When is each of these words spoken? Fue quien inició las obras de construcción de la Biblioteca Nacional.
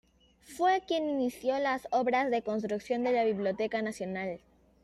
Fue 0.57 0.81
quien 0.87 1.07
inició 1.07 1.59
las 1.59 1.87
obras 1.91 2.31
de 2.31 2.41
construcción 2.41 3.03
de 3.03 3.11
la 3.11 3.23
Biblioteca 3.23 3.83
Nacional. 3.83 4.39